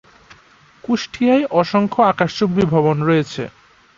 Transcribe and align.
কুষ্টিয়ায় 0.83 1.45
অসংখ্য 1.59 1.99
আকাশচুম্বী 2.11 2.63
ভবন 2.73 2.97
রয়েছে। 3.03 3.43